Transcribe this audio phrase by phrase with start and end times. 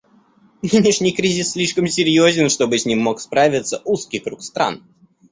[0.63, 4.83] Нынешний кризис слишком серьезен, чтобы с ним мог справиться узкий круг стран.